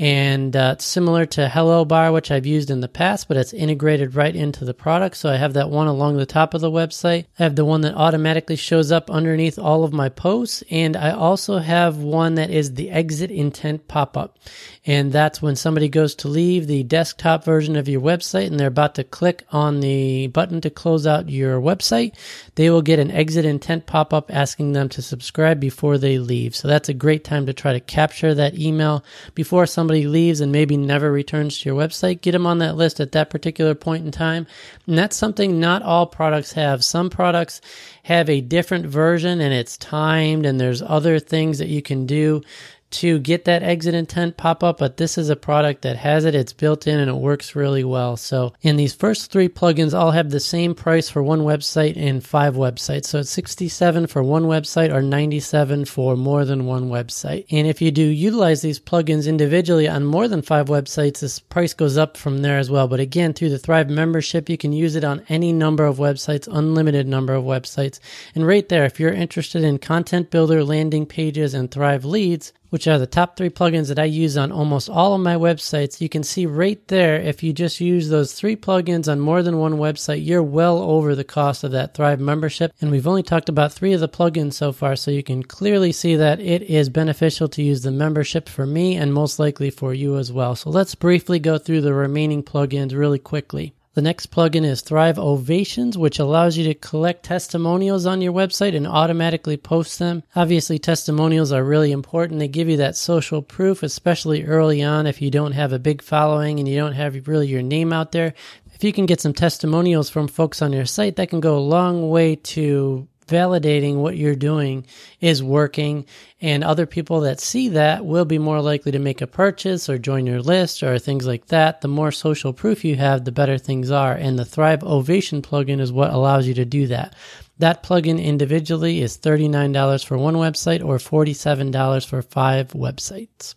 [0.01, 3.53] and uh, it's similar to Hello Bar, which I've used in the past, but it's
[3.53, 5.17] integrated right into the product.
[5.17, 7.27] So I have that one along the top of the website.
[7.39, 11.11] I have the one that automatically shows up underneath all of my posts, and I
[11.11, 14.39] also have one that is the exit intent pop up.
[14.87, 18.69] And that's when somebody goes to leave the desktop version of your website and they're
[18.69, 22.17] about to click on the button to close out your website,
[22.55, 26.57] they will get an exit intent pop up asking them to subscribe before they leave.
[26.57, 30.51] So that's a great time to try to capture that email before somebody leaves and
[30.51, 32.23] maybe never returns to your website.
[32.23, 34.47] Get them on that list at that particular point in time.
[34.87, 36.85] And that's something not all products have.
[36.85, 37.61] Some products
[38.05, 42.43] have a different version and it's timed and there's other things that you can do
[42.91, 46.35] to get that exit intent pop up, but this is a product that has it.
[46.35, 48.17] It's built in and it works really well.
[48.17, 52.25] So, in these first three plugins, all have the same price for one website and
[52.25, 53.07] five websites.
[53.07, 57.47] So, it's 67 for one website or 97 for more than one website.
[57.51, 61.75] And if you do utilize these plugins individually on more than five websites, this price
[61.75, 62.89] goes up from there as well.
[62.89, 66.49] But again, through the Thrive membership, you can use it on any number of websites,
[66.51, 68.01] unlimited number of websites.
[68.35, 72.89] And right there, if you're interested in content builder, landing pages, and Thrive leads, which
[72.89, 76.01] are the top three plugins that I use on almost all of my websites.
[76.01, 79.59] You can see right there, if you just use those three plugins on more than
[79.59, 82.73] one website, you're well over the cost of that Thrive membership.
[82.81, 85.93] And we've only talked about three of the plugins so far, so you can clearly
[85.93, 89.93] see that it is beneficial to use the membership for me and most likely for
[89.93, 90.57] you as well.
[90.57, 93.75] So let's briefly go through the remaining plugins really quickly.
[93.95, 98.77] The next plugin is Thrive Ovations, which allows you to collect testimonials on your website
[98.77, 100.23] and automatically post them.
[100.37, 102.39] Obviously, testimonials are really important.
[102.39, 106.03] They give you that social proof, especially early on if you don't have a big
[106.03, 108.35] following and you don't have really your name out there.
[108.73, 111.59] If you can get some testimonials from folks on your site, that can go a
[111.59, 114.85] long way to validating what you're doing
[115.21, 116.05] is working
[116.41, 119.99] and other people that see that will be more likely to make a purchase or
[119.99, 121.81] join your list or things like that.
[121.81, 124.13] The more social proof you have, the better things are.
[124.13, 127.15] And the Thrive Ovation plugin is what allows you to do that.
[127.61, 133.55] That plugin individually is $39 for one website or $47 for five websites.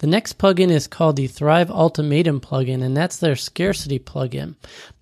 [0.00, 4.54] The next plugin is called the Thrive Ultimatum plugin, and that's their scarcity plugin.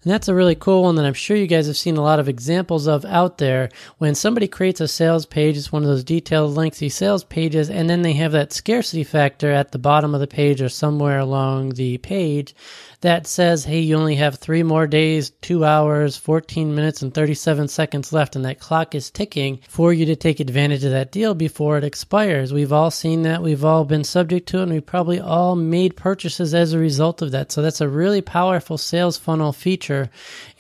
[0.07, 2.21] And that's a really cool one that I'm sure you guys have seen a lot
[2.21, 3.71] of examples of out there.
[3.99, 7.91] When somebody creates a sales page, it's one of those detailed, lengthy sales pages, and
[7.91, 11.71] then they have that scarcity factor at the bottom of the page or somewhere along
[11.71, 12.55] the page
[13.01, 17.67] that says, hey, you only have three more days, two hours, 14 minutes, and 37
[17.67, 21.35] seconds left, and that clock is ticking for you to take advantage of that deal
[21.35, 22.53] before it expires.
[22.53, 23.43] We've all seen that.
[23.43, 27.23] We've all been subject to it, and we probably all made purchases as a result
[27.23, 27.51] of that.
[27.51, 30.11] So that's a really powerful sales funnel feature,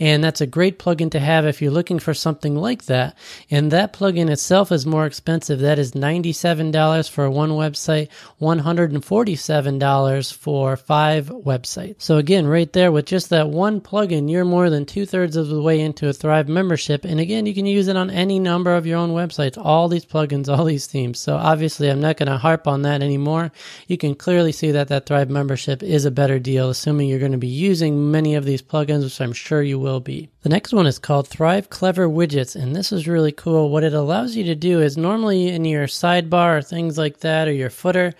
[0.01, 3.17] and that's a great plugin to have if you're looking for something like that.
[3.51, 5.61] And that plugin itself is more expensive.
[5.61, 8.09] That is $97 for one website,
[8.41, 11.97] $147 for five websites.
[11.99, 15.49] So again, right there with just that one plugin, you're more than two thirds of
[15.49, 17.05] the way into a Thrive membership.
[17.05, 20.05] And again, you can use it on any number of your own websites, all these
[20.05, 21.19] plugins, all these themes.
[21.19, 23.53] So obviously, I'm not going to harp on that anymore.
[23.87, 27.33] You can clearly see that that Thrive membership is a better deal, assuming you're going
[27.33, 30.29] to be using many of these plugins, which I'm sure you will be.
[30.43, 33.71] The next one is called Thrive Clever Widgets, and this is really cool.
[33.71, 37.49] What it allows you to do is normally in your sidebar or things like that,
[37.49, 38.15] or your footer,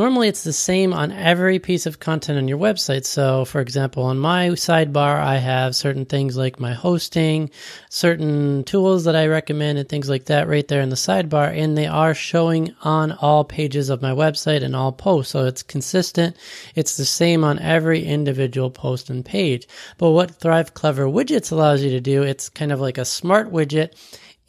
[0.00, 3.04] Normally, it's the same on every piece of content on your website.
[3.04, 7.50] So, for example, on my sidebar, I have certain things like my hosting,
[7.90, 11.54] certain tools that I recommend, and things like that right there in the sidebar.
[11.54, 15.32] And they are showing on all pages of my website and all posts.
[15.32, 16.34] So it's consistent.
[16.74, 19.68] It's the same on every individual post and page.
[19.98, 23.52] But what Thrive Clever Widgets allows you to do, it's kind of like a smart
[23.52, 23.92] widget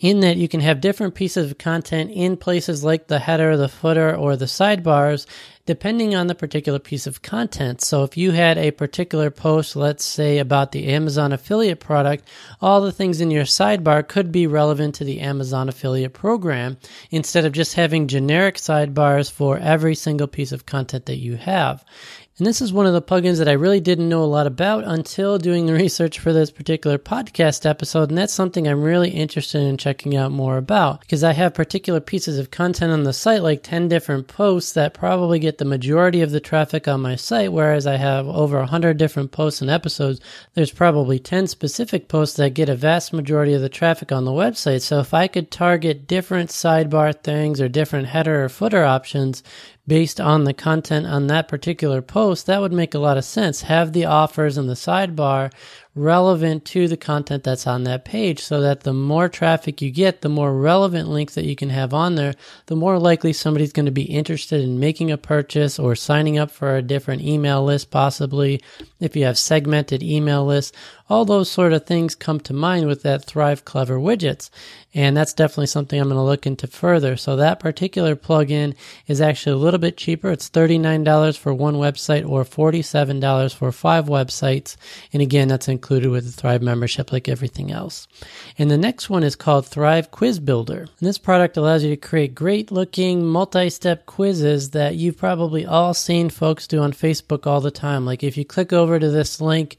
[0.02, 3.70] in that you can have different pieces of content in places like the header, the
[3.70, 5.28] footer, or the sidebars,
[5.68, 7.82] depending on the particular piece of content.
[7.82, 12.28] So if you had a particular post, let's say about the Amazon affiliate product,
[12.60, 16.78] all the things in your sidebar could be relevant to the Amazon affiliate program
[17.12, 21.86] instead of just having generic sidebars for every single piece of content that you have.
[22.42, 24.84] And this is one of the plugins that I really didn't know a lot about
[24.84, 28.10] until doing the research for this particular podcast episode.
[28.10, 32.00] And that's something I'm really interested in checking out more about because I have particular
[32.00, 36.22] pieces of content on the site, like 10 different posts that probably get the majority
[36.22, 40.20] of the traffic on my site, whereas I have over 100 different posts and episodes.
[40.56, 44.32] There's probably 10 specific posts that get a vast majority of the traffic on the
[44.32, 44.82] website.
[44.82, 49.44] So if I could target different sidebar things or different header or footer options,
[49.92, 53.64] based on the content on that particular post, that would make a lot of sense.
[53.64, 55.52] Have the offers in the sidebar
[55.94, 60.22] relevant to the content that's on that page so that the more traffic you get,
[60.22, 62.34] the more relevant links that you can have on there,
[62.68, 66.50] the more likely somebody's going to be interested in making a purchase or signing up
[66.50, 68.62] for a different email list, possibly
[69.02, 70.72] if you have segmented email lists.
[71.12, 74.50] All those sort of things come to mind with that Thrive Clever widgets.
[74.94, 77.18] And that's definitely something I'm going to look into further.
[77.18, 78.76] So that particular plugin
[79.08, 80.32] is actually a little bit cheaper.
[80.32, 84.78] It's $39 for one website or $47 for five websites.
[85.12, 88.08] And again, that's included with the Thrive membership like everything else.
[88.58, 90.80] And the next one is called Thrive Quiz Builder.
[90.80, 95.94] And this product allows you to create great looking multi-step quizzes that you've probably all
[95.94, 98.06] seen folks do on Facebook all the time.
[98.06, 99.76] Like if you click over to this link,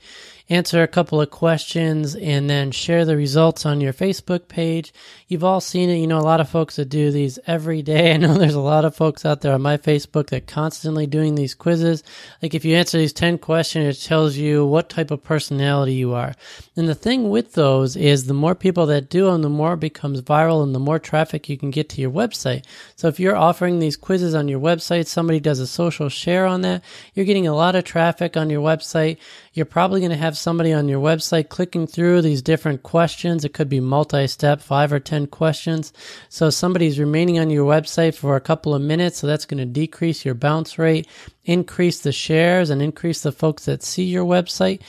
[0.52, 4.92] answer a couple of questions, and then share the results on your Facebook page.
[5.28, 5.96] You've all seen it.
[5.96, 8.12] You know, a lot of folks that do these every day.
[8.14, 11.34] I know there's a lot of folks out there on my Facebook that constantly doing
[11.34, 12.02] these quizzes.
[12.42, 16.12] Like if you answer these 10 questions, it tells you what type of personality you
[16.12, 16.34] are.
[16.76, 19.80] And the thing with those is the more people that do them, the more it
[19.80, 22.64] becomes viral and the more traffic you can get to your website.
[22.96, 26.60] So if you're offering these quizzes on your website, somebody does a social share on
[26.62, 26.82] that,
[27.14, 29.18] you're getting a lot of traffic on your website.
[29.54, 33.44] You're probably going to have somebody on your website clicking through these different questions.
[33.44, 35.92] It could be multi step, five or 10 questions.
[36.30, 39.18] So somebody's remaining on your website for a couple of minutes.
[39.18, 41.06] So that's going to decrease your bounce rate,
[41.44, 44.80] increase the shares, and increase the folks that see your website.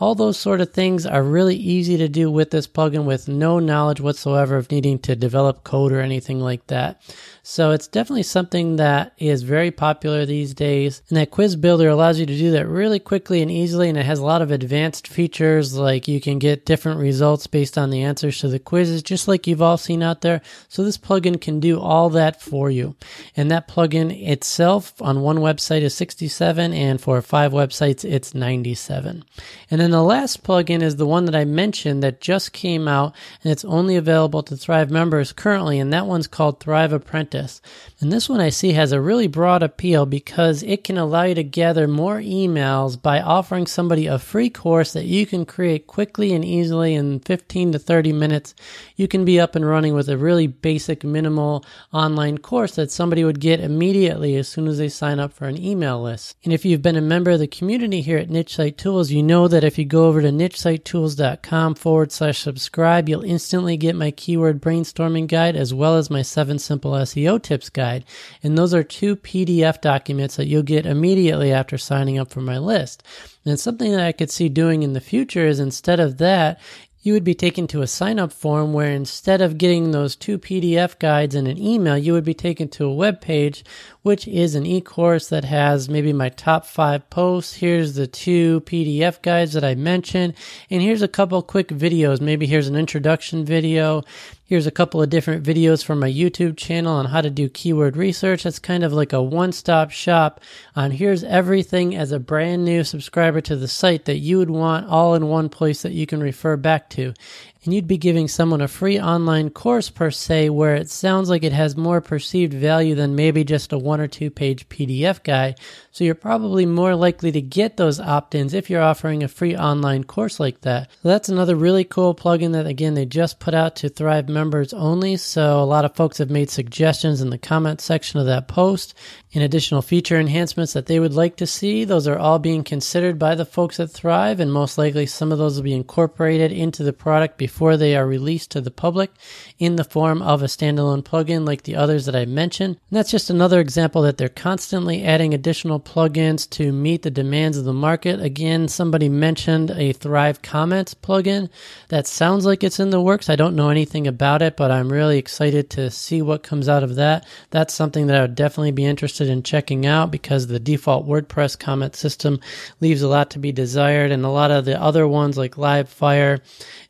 [0.00, 3.58] All those sort of things are really easy to do with this plugin with no
[3.58, 7.02] knowledge whatsoever of needing to develop code or anything like that.
[7.42, 11.02] So it's definitely something that is very popular these days.
[11.08, 13.88] And that quiz builder allows you to do that really quickly and easily.
[13.88, 17.78] And it has a lot of advanced features like you can get different results based
[17.78, 20.42] on the answers to the quizzes, just like you've all seen out there.
[20.68, 22.94] So this plugin can do all that for you.
[23.36, 29.24] And that plugin itself on one website is 67 and for five websites it's 97.
[29.70, 33.14] And then the last plugin is the one that I mentioned that just came out
[33.42, 35.78] and it's only available to Thrive members currently.
[35.78, 37.60] And that one's called Thrive Apprentice practice.
[38.00, 41.34] And this one I see has a really broad appeal because it can allow you
[41.34, 46.32] to gather more emails by offering somebody a free course that you can create quickly
[46.32, 48.54] and easily in 15 to 30 minutes.
[48.96, 53.22] You can be up and running with a really basic, minimal online course that somebody
[53.22, 56.36] would get immediately as soon as they sign up for an email list.
[56.44, 59.22] And if you've been a member of the community here at Niche Site Tools, you
[59.22, 64.10] know that if you go over to nichesitetools.com forward slash subscribe, you'll instantly get my
[64.10, 68.04] keyword brainstorming guide as well as my seven simple SEO SEO tips guide.
[68.42, 72.58] And those are two PDF documents that you'll get immediately after signing up for my
[72.58, 73.02] list.
[73.44, 76.60] And something that I could see doing in the future is instead of that,
[77.02, 80.38] you would be taken to a sign up form where instead of getting those two
[80.38, 83.64] PDF guides in an email, you would be taken to a web page,
[84.02, 87.54] which is an e-course that has maybe my top five posts.
[87.54, 90.34] Here's the two PDF guides that I mentioned.
[90.68, 92.20] And here's a couple quick videos.
[92.20, 94.02] Maybe here's an introduction video.
[94.50, 97.96] Here's a couple of different videos from my YouTube channel on how to do keyword
[97.96, 98.42] research.
[98.42, 100.40] That's kind of like a one stop shop
[100.74, 104.88] on here's everything as a brand new subscriber to the site that you would want
[104.88, 107.14] all in one place that you can refer back to
[107.64, 111.42] and you'd be giving someone a free online course per se where it sounds like
[111.42, 115.58] it has more perceived value than maybe just a one or two page PDF guide.
[115.90, 120.04] So you're probably more likely to get those opt-ins if you're offering a free online
[120.04, 120.90] course like that.
[121.02, 124.72] So that's another really cool plugin that again they just put out to Thrive members
[124.72, 125.16] only.
[125.16, 128.94] So a lot of folks have made suggestions in the comment section of that post
[129.32, 131.84] and additional feature enhancements that they would like to see.
[131.84, 135.38] Those are all being considered by the folks at Thrive and most likely some of
[135.38, 139.12] those will be incorporated into the product before they are released to the public
[139.58, 142.78] in the form of a standalone plugin like the others that I mentioned.
[142.90, 147.56] And that's just another example that they're constantly adding additional plugins to meet the demands
[147.56, 148.20] of the market.
[148.20, 151.48] Again, somebody mentioned a Thrive Comments plugin.
[151.88, 153.30] That sounds like it's in the works.
[153.30, 156.82] I don't know anything about it, but I'm really excited to see what comes out
[156.82, 157.26] of that.
[157.50, 161.58] That's something that I would definitely be interested in checking out because the default WordPress
[161.58, 162.40] comment system
[162.80, 166.40] leaves a lot to be desired and a lot of the other ones like Livefyre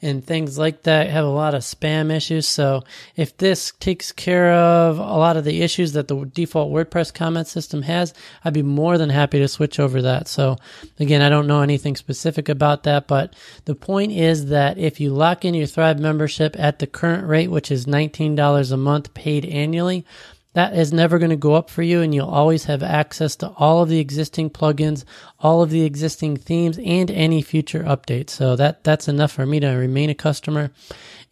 [0.03, 2.47] and things like that have a lot of spam issues.
[2.47, 2.85] So
[3.17, 7.49] if this takes care of a lot of the issues that the default WordPress comment
[7.49, 8.15] system has,
[8.45, 10.29] I'd be more than happy to switch over that.
[10.29, 10.57] So
[10.99, 15.11] again, I don't know anything specific about that, but the point is that if you
[15.11, 19.45] lock in your Thrive membership at the current rate, which is $19 a month paid
[19.45, 20.05] annually,
[20.53, 23.49] that is never going to go up for you and you'll always have access to
[23.57, 25.05] all of the existing plugins
[25.43, 28.31] all of the existing themes and any future updates.
[28.31, 30.71] So that that's enough for me to remain a customer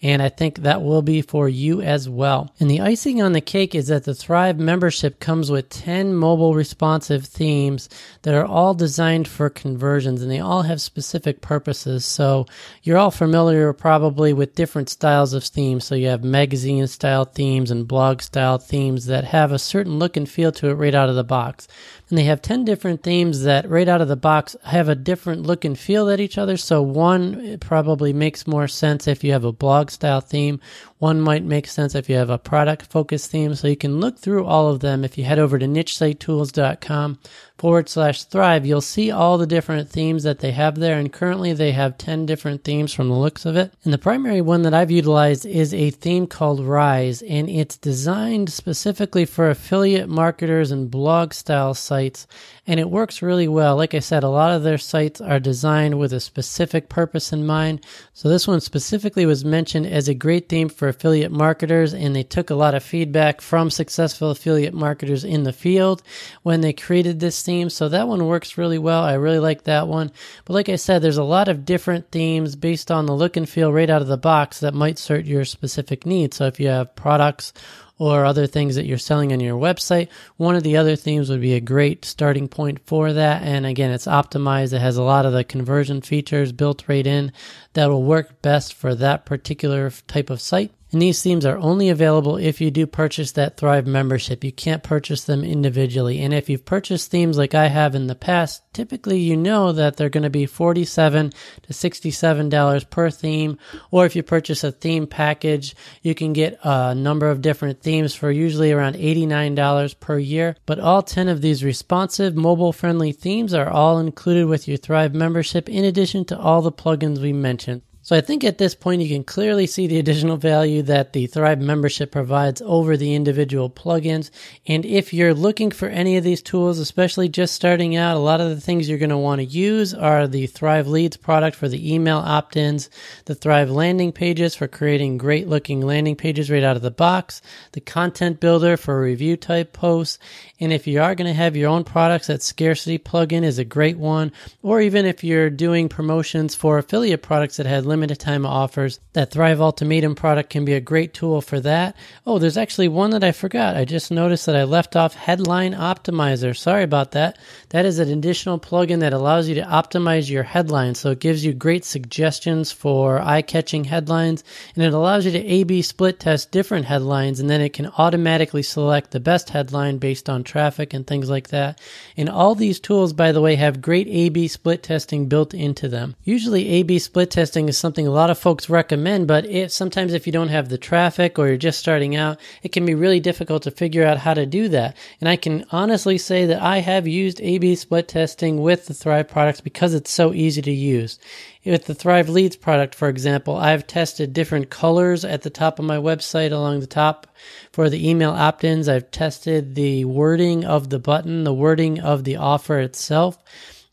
[0.01, 2.55] and I think that will be for you as well.
[2.61, 6.55] And the icing on the cake is that the Thrive membership comes with 10 mobile
[6.55, 7.89] responsive themes
[8.23, 12.05] that are all designed for conversions and they all have specific purposes.
[12.05, 12.47] So
[12.85, 15.85] you're all familiar probably with different styles of themes.
[15.85, 20.17] So you have magazine style themes and blog style themes that have a certain look
[20.17, 21.67] and feel to it right out of the box
[22.09, 25.43] and they have 10 different themes that right out of the box have a different
[25.43, 26.57] look and feel at each other.
[26.57, 30.61] So one probably makes more sense if you have a blog style theme.
[30.99, 33.55] One might make sense if you have a product focused theme.
[33.55, 35.05] So you can look through all of them.
[35.05, 37.19] If you head over to nichesitetools.com
[37.59, 40.99] forward slash thrive, you'll see all the different themes that they have there.
[40.99, 43.75] And currently they have 10 different themes from the looks of it.
[43.85, 48.51] And the primary one that I've utilized is a theme called Rise, and it's designed
[48.51, 52.29] specifically for affiliate marketers and blog style sites.
[52.67, 53.77] And it works really well.
[53.77, 57.45] Like I said, a lot of their sites are designed with a specific purpose in
[57.45, 57.85] mind.
[58.13, 62.23] So this one specifically was mentioned as a great theme for affiliate marketers, and they
[62.23, 66.03] took a lot of feedback from successful affiliate marketers in the field
[66.43, 69.03] when they created this So that one works really well.
[69.03, 70.13] I really like that one.
[70.45, 73.49] But like I said, there's a lot of different themes based on the look and
[73.49, 76.37] feel right out of the box that might suit your specific needs.
[76.37, 77.53] So if you have products
[77.99, 81.41] or other things that you're selling on your website, one of the other themes would
[81.41, 83.43] be a great starting point for that.
[83.43, 84.73] And again, it's optimized.
[84.73, 87.33] It has a lot of the conversion features built right in
[87.73, 90.73] that will work best for that particular type of site.
[90.91, 94.43] And these themes are only available if you do purchase that Thrive membership.
[94.43, 96.21] You can't purchase them individually.
[96.21, 99.97] And if you've purchased themes like I have in the past, typically you know that
[99.97, 101.33] they're going to be 47
[101.63, 103.59] to $67 per theme.
[103.91, 108.15] Or if you purchase a theme package, you can get a number of different themes
[108.15, 110.57] for usually around $89 per year.
[110.65, 115.15] But all 10 of these responsive, mobile friendly themes are all included with your Thrive
[115.15, 117.83] membership in addition to all the plugins we mentioned.
[118.09, 121.27] So I think at this point you can clearly see the additional value that the
[121.27, 124.31] Thrive membership provides over the individual plugins.
[124.67, 128.41] And if you're looking for any of these tools, especially just starting out, a lot
[128.41, 131.69] of the things you're going to want to use are the Thrive Leads product for
[131.69, 132.89] the email opt-ins,
[133.27, 137.43] the Thrive landing pages for creating great looking landing pages right out of the box,
[137.73, 140.19] the content builder for review type posts.
[140.61, 143.65] And if you are going to have your own products, that scarcity plugin is a
[143.65, 144.33] great one.
[144.63, 149.01] Or even if you're doing promotions for affiliate products that had limited time offers.
[149.13, 151.97] That Thrive Ultimatum product can be a great tool for that.
[152.27, 153.77] Oh, there's actually one that I forgot.
[153.77, 156.57] I just noticed that I left off Headline Optimizer.
[156.57, 157.39] Sorry about that.
[157.71, 160.99] That is an additional plugin that allows you to optimize your headlines.
[160.99, 164.45] So it gives you great suggestions for eye catching headlines
[164.75, 167.87] and it allows you to A B split test different headlines and then it can
[167.99, 171.81] automatically select the best headline based on traffic and things like that.
[172.17, 175.87] And all these tools, by the way, have great A B split testing built into
[175.87, 176.17] them.
[176.25, 180.13] Usually A B split testing is something a lot of folks recommend, but it, sometimes
[180.13, 183.21] if you don't have the traffic or you're just starting out, it can be really
[183.21, 184.97] difficult to figure out how to do that.
[185.21, 189.29] And I can honestly say that I have used A-B split testing with the Thrive
[189.29, 191.19] products because it's so easy to use.
[191.65, 195.85] With the Thrive Leads product, for example, I've tested different colors at the top of
[195.85, 197.27] my website along the top
[197.73, 198.89] for the email opt-ins.
[198.89, 203.43] I've tested the wording of the button, the wording of the offer itself.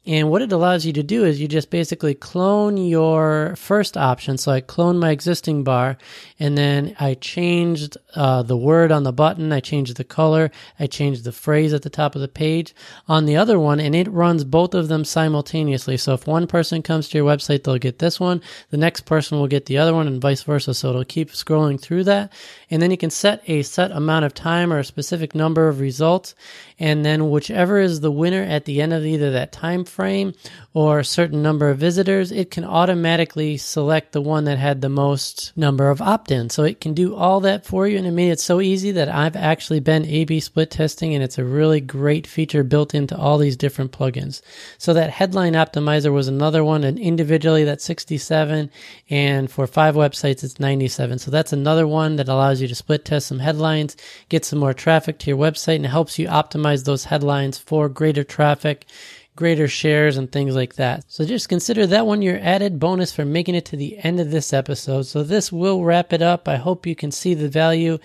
[0.08, 4.38] And what it allows you to do is you just basically clone your first option.
[4.38, 5.98] So I clone my existing bar
[6.40, 9.52] and then I changed uh, the word on the button.
[9.52, 10.52] I changed the color.
[10.80, 12.76] I changed the phrase at the top of the page
[13.08, 15.98] on the other one and it runs both of them simultaneously.
[15.98, 18.42] So if one person comes to your website, they'll get this one.
[18.70, 20.76] The next person will get the other one and vice versa.
[20.76, 22.32] So it'll keep scrolling through that.
[22.72, 25.80] And then you can set a set amount of time or a specific number of
[25.80, 26.36] results.
[26.80, 30.34] And then whichever is the winner at the end of either that time frame
[30.76, 34.90] or a certain number of visitors, it can automatically select the one that had the
[34.90, 36.54] most number of opt-ins.
[36.54, 37.98] So it can do all that for you.
[37.98, 41.38] And it made it so easy that I've actually been A-B split testing and it's
[41.38, 44.42] a really great feature built into all these different plugins.
[44.78, 48.70] So that headline optimizer was another one and individually that's 67
[49.10, 51.20] and for five websites it's 97.
[51.20, 53.96] So that's another one that allows you to split test some headlines,
[54.28, 58.26] get some more traffic to your website and helps you optimize those headlines for greater
[58.26, 58.86] traffic
[59.36, 61.04] greater shares and things like that.
[61.08, 64.32] So just consider that one your added bonus for making it to the end of
[64.32, 65.04] this episode.
[65.04, 66.48] So this will wrap it up.
[66.48, 67.98] I hope you can see the value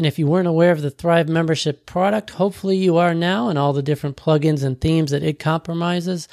[0.00, 3.58] and if you weren't aware of the Thrive membership product, hopefully you are now and
[3.58, 6.26] all the different plugins and themes that it compromises.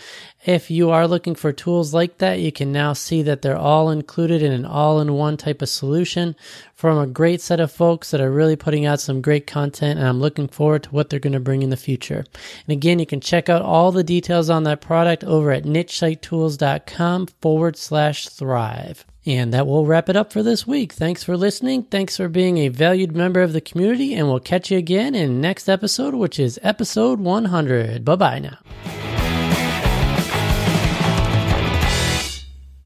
[0.46, 3.90] If you are looking for tools like that, you can now see that they're all
[3.90, 6.34] included in an all in one type of solution
[6.76, 10.00] from a great set of folks that are really putting out some great content.
[10.00, 12.24] And I'm looking forward to what they're going to bring in the future.
[12.66, 17.28] And again, you can check out all the details on that product over at nichesitetools.com
[17.42, 19.06] forward slash thrive.
[19.28, 20.94] And that will wrap it up for this week.
[20.94, 21.84] Thanks for listening.
[21.84, 24.14] Thanks for being a valued member of the community.
[24.14, 28.06] And we'll catch you again in next episode, which is episode 100.
[28.06, 29.17] Bye bye now.